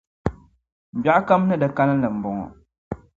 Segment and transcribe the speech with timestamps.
[1.01, 2.45] Biɛɣukam ni di kalinli m-bɔŋɔ;